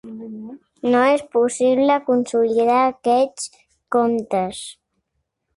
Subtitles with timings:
[0.93, 3.47] No és possible consolidar aquests
[3.97, 4.67] comptes.